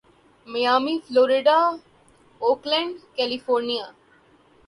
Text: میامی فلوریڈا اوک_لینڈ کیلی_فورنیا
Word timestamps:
میامی 0.47 0.95
فلوریڈا 1.05 1.59
اوک_لینڈ 2.41 2.93
کیلی_فورنیا 3.15 3.85